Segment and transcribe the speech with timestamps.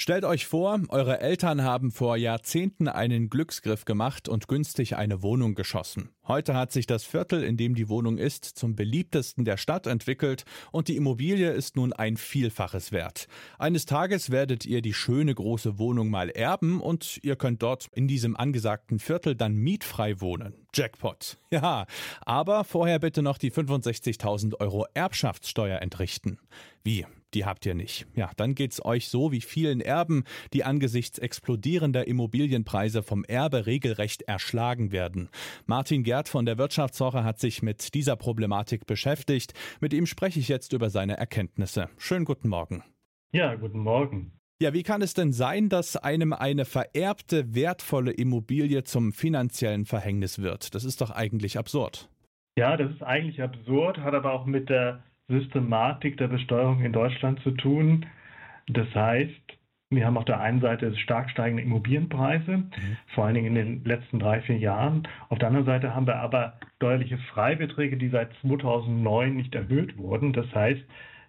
[0.00, 5.56] Stellt euch vor, eure Eltern haben vor Jahrzehnten einen Glücksgriff gemacht und günstig eine Wohnung
[5.56, 6.10] geschossen.
[6.28, 10.44] Heute hat sich das Viertel, in dem die Wohnung ist, zum beliebtesten der Stadt entwickelt
[10.70, 13.26] und die Immobilie ist nun ein Vielfaches wert.
[13.58, 18.06] Eines Tages werdet ihr die schöne große Wohnung mal erben und ihr könnt dort in
[18.06, 20.54] diesem angesagten Viertel dann mietfrei wohnen.
[20.72, 21.38] Jackpot.
[21.50, 21.86] Ja,
[22.20, 26.38] aber vorher bitte noch die 65.000 Euro Erbschaftssteuer entrichten.
[26.84, 27.04] Wie?
[27.34, 28.06] Die habt ihr nicht.
[28.14, 30.24] Ja, dann geht's euch so wie vielen Erben,
[30.54, 35.28] die angesichts explodierender Immobilienpreise vom Erbe regelrecht erschlagen werden.
[35.66, 39.52] Martin Gerd von der Wirtschaftswoche hat sich mit dieser Problematik beschäftigt.
[39.80, 41.90] Mit ihm spreche ich jetzt über seine Erkenntnisse.
[41.98, 42.82] Schönen guten Morgen.
[43.32, 44.32] Ja, guten Morgen.
[44.60, 50.40] Ja, wie kann es denn sein, dass einem eine vererbte, wertvolle Immobilie zum finanziellen Verhängnis
[50.40, 50.74] wird?
[50.74, 52.08] Das ist doch eigentlich absurd.
[52.58, 57.40] Ja, das ist eigentlich absurd, hat aber auch mit der Systematik der Besteuerung in Deutschland
[57.40, 58.06] zu tun.
[58.66, 59.58] Das heißt,
[59.90, 62.96] wir haben auf der einen Seite stark steigende Immobilienpreise, mhm.
[63.14, 65.08] vor allen Dingen in den letzten drei, vier Jahren.
[65.28, 70.32] Auf der anderen Seite haben wir aber steuerliche Freibeträge, die seit 2009 nicht erhöht wurden.
[70.32, 70.82] Das heißt,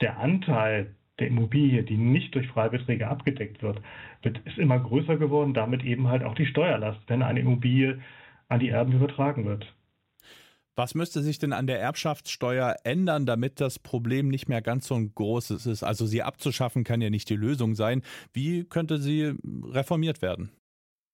[0.00, 3.80] der Anteil der Immobilie, die nicht durch Freibeträge abgedeckt wird,
[4.22, 8.00] wird ist immer größer geworden, damit eben halt auch die Steuerlast, wenn eine Immobilie
[8.48, 9.72] an die Erben übertragen wird.
[10.74, 14.94] Was müsste sich denn an der Erbschaftssteuer ändern, damit das Problem nicht mehr ganz so
[14.94, 15.82] ein großes ist?
[15.82, 18.02] Also sie abzuschaffen kann ja nicht die Lösung sein.
[18.32, 20.50] Wie könnte sie reformiert werden?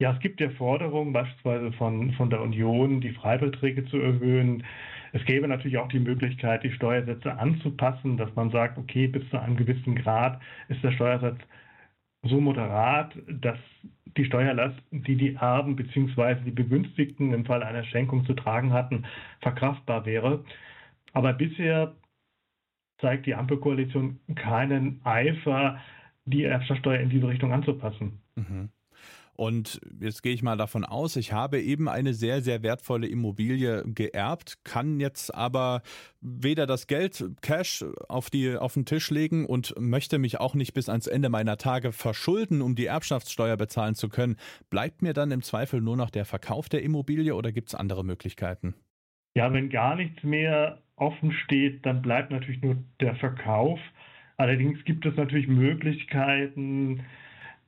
[0.00, 4.62] Ja, es gibt ja Forderungen beispielsweise von, von der Union, die Freibeträge zu erhöhen.
[5.12, 9.40] Es gäbe natürlich auch die Möglichkeit, die Steuersätze anzupassen, dass man sagt, okay, bis zu
[9.40, 11.40] einem gewissen Grad ist der Steuersatz
[12.22, 13.58] so moderat, dass
[14.16, 16.36] die Steuerlast, die die Erben bzw.
[16.44, 19.04] die Begünstigten im Fall einer Schenkung zu tragen hatten,
[19.40, 20.44] verkraftbar wäre.
[21.12, 21.94] Aber bisher
[23.00, 25.78] zeigt die Ampelkoalition keinen Eifer,
[26.24, 28.20] die Erbschaftssteuer in diese Richtung anzupassen.
[28.34, 28.70] Mhm.
[29.38, 33.84] Und jetzt gehe ich mal davon aus, ich habe eben eine sehr, sehr wertvolle Immobilie
[33.86, 35.82] geerbt, kann jetzt aber
[36.20, 40.74] weder das Geld Cash auf die, auf den Tisch legen und möchte mich auch nicht
[40.74, 44.34] bis ans Ende meiner Tage verschulden, um die Erbschaftssteuer bezahlen zu können.
[44.70, 48.04] Bleibt mir dann im Zweifel nur noch der Verkauf der Immobilie oder gibt es andere
[48.04, 48.74] Möglichkeiten?
[49.36, 53.78] Ja, wenn gar nichts mehr offen steht, dann bleibt natürlich nur der Verkauf.
[54.36, 57.04] Allerdings gibt es natürlich Möglichkeiten,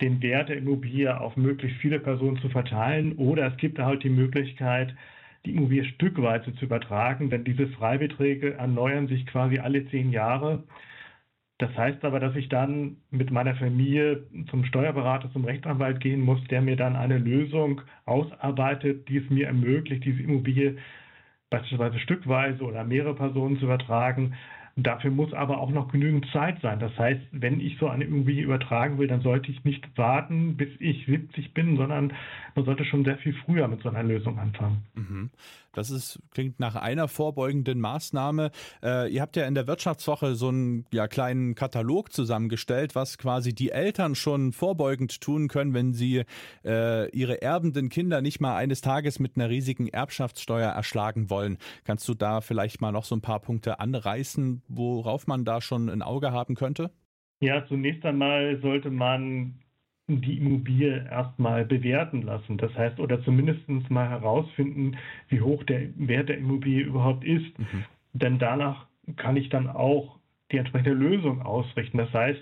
[0.00, 4.10] den Wert der Immobilie auf möglichst viele Personen zu verteilen oder es gibt halt die
[4.10, 4.94] Möglichkeit,
[5.46, 10.64] die Immobilie stückweise zu übertragen, denn diese Freibeträge erneuern sich quasi alle zehn Jahre.
[11.58, 16.42] Das heißt aber, dass ich dann mit meiner Familie zum Steuerberater, zum Rechtsanwalt gehen muss,
[16.48, 20.78] der mir dann eine Lösung ausarbeitet, die es mir ermöglicht, diese Immobilie
[21.50, 24.34] beispielsweise stückweise oder mehrere Personen zu übertragen.
[24.82, 26.78] Dafür muss aber auch noch genügend Zeit sein.
[26.80, 30.68] Das heißt, wenn ich so eine Immobilie übertragen will, dann sollte ich nicht warten, bis
[30.78, 32.12] ich 70 bin, sondern
[32.54, 34.82] man sollte schon sehr viel früher mit so einer Lösung anfangen.
[34.94, 35.30] Mhm.
[35.72, 38.50] Das ist, klingt nach einer vorbeugenden Maßnahme.
[38.82, 43.54] Äh, ihr habt ja in der Wirtschaftswoche so einen ja, kleinen Katalog zusammengestellt, was quasi
[43.54, 46.24] die Eltern schon vorbeugend tun können, wenn sie
[46.64, 51.58] äh, ihre erbenden Kinder nicht mal eines Tages mit einer riesigen Erbschaftssteuer erschlagen wollen.
[51.84, 55.88] Kannst du da vielleicht mal noch so ein paar Punkte anreißen, worauf man da schon
[55.88, 56.90] ein Auge haben könnte?
[57.40, 59.60] Ja, zunächst einmal sollte man
[60.08, 62.58] die Immobilie erstmal bewerten lassen.
[62.58, 64.96] Das heißt, oder zumindest mal herausfinden,
[65.28, 67.58] wie hoch der Wert der Immobilie überhaupt ist.
[67.58, 67.84] Mhm.
[68.12, 68.86] Denn danach
[69.16, 70.18] kann ich dann auch
[70.50, 71.98] die entsprechende Lösung ausrichten.
[71.98, 72.40] Das heißt,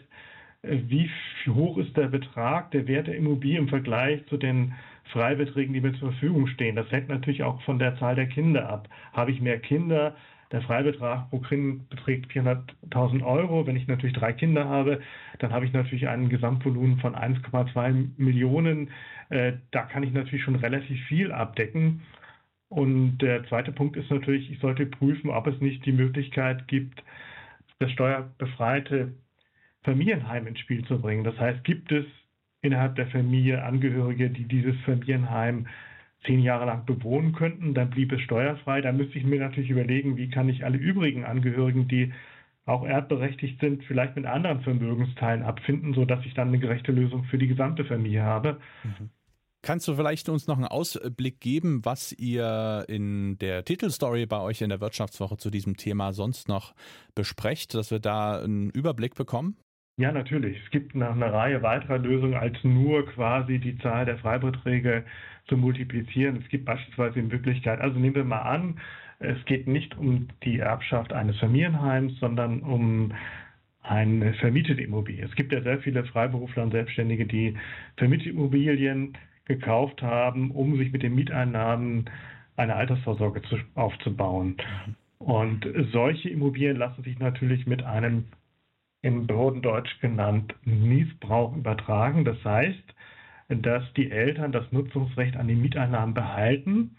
[0.63, 1.11] wie
[1.47, 4.75] hoch ist der Betrag, der Wert der Immobilie im Vergleich zu den
[5.13, 6.77] Freibeträgen, die mir zur Verfügung stehen.
[6.77, 8.89] Das hängt natürlich auch von der Zahl der Kinder ab.
[9.13, 10.17] Habe ich mehr Kinder,
[10.53, 13.67] der Freibetrag pro Kind beträgt 400.000 Euro.
[13.67, 15.01] Wenn ich natürlich drei Kinder habe,
[15.39, 18.91] dann habe ich natürlich ein Gesamtvolumen von 1,2 Millionen.
[19.29, 22.03] Äh, da kann ich natürlich schon relativ viel abdecken.
[22.71, 27.03] Und der zweite Punkt ist natürlich, ich sollte prüfen, ob es nicht die Möglichkeit gibt,
[27.79, 29.15] das steuerbefreite
[29.83, 31.25] Familienheim ins Spiel zu bringen.
[31.25, 32.05] Das heißt, gibt es
[32.61, 35.67] innerhalb der Familie Angehörige, die dieses Familienheim
[36.27, 38.81] zehn Jahre lang bewohnen könnten, dann blieb es steuerfrei.
[38.81, 42.13] Da müsste ich mir natürlich überlegen, wie kann ich alle übrigen Angehörigen, die
[42.67, 47.39] auch erbberechtigt sind, vielleicht mit anderen Vermögensteilen abfinden, sodass ich dann eine gerechte Lösung für
[47.39, 48.61] die gesamte Familie habe.
[48.85, 49.11] Mhm.
[49.63, 54.61] Kannst du vielleicht uns noch einen Ausblick geben, was ihr in der Titelstory bei euch
[54.61, 56.75] in der Wirtschaftswoche zu diesem Thema sonst noch
[57.15, 59.57] besprecht, dass wir da einen Überblick bekommen?
[59.99, 60.59] Ja, natürlich.
[60.65, 65.05] Es gibt noch eine Reihe weiterer Lösungen als nur quasi die Zahl der Freibeträge
[65.49, 66.37] zu multiplizieren.
[66.37, 68.79] Es gibt beispielsweise die Möglichkeit, also nehmen wir mal an,
[69.21, 73.13] Es geht nicht um die Erbschaft eines Familienheims, sondern um
[73.83, 75.25] eine vermietete Immobilie.
[75.25, 77.57] Es gibt ja sehr viele Freiberufler und Selbstständige, die
[77.97, 79.15] vermietete Immobilien
[79.47, 82.09] gekauft haben, um sich mit den Mieteinnahmen
[82.57, 84.57] eine Altersvorsorge zu, aufzubauen.
[85.19, 88.27] Und solche Immobilien lassen sich natürlich mit einem
[89.03, 92.25] im Behördendeutsch genannt Miesbrauch übertragen.
[92.25, 92.95] Das heißt,
[93.49, 96.97] dass die Eltern das Nutzungsrecht an den Mieteinnahmen behalten.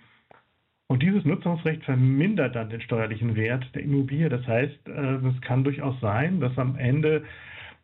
[0.88, 4.30] Und dieses Nutzungsrecht vermindert dann den steuerlichen Wert der Immobilie.
[4.30, 7.24] Das heißt, äh, es kann durchaus sein, dass am Ende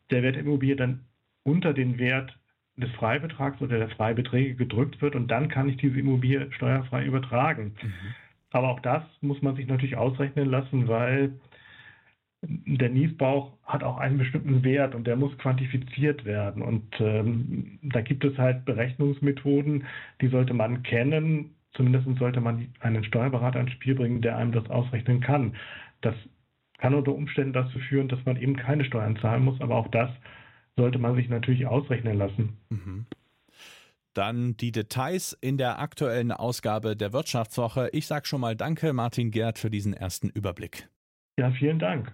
[0.09, 1.01] der Wert der Immobilie dann
[1.43, 2.35] unter den Wert
[2.77, 7.75] des Freibetrags oder der Freibeträge gedrückt wird und dann kann ich diese Immobilie steuerfrei übertragen.
[7.81, 7.93] Mhm.
[8.51, 11.39] Aber auch das muss man sich natürlich ausrechnen lassen, weil
[12.47, 16.61] der Niesbauch hat auch einen bestimmten Wert und der muss quantifiziert werden.
[16.61, 19.85] Und ähm, da gibt es halt Berechnungsmethoden,
[20.21, 21.55] die sollte man kennen.
[21.73, 25.55] Zumindest sollte man einen Steuerberater ins Spiel bringen, der einem das ausrechnen kann.
[26.01, 26.15] Das
[26.77, 30.09] kann unter Umständen dazu führen, dass man eben keine Steuern zahlen muss, aber auch das
[30.77, 32.57] sollte man sich natürlich ausrechnen lassen.
[32.69, 33.05] Mhm.
[34.13, 37.89] Dann die Details in der aktuellen Ausgabe der Wirtschaftswoche.
[37.91, 40.87] Ich sage schon mal Danke, Martin Gerd, für diesen ersten Überblick.
[41.37, 42.13] Ja, vielen Dank.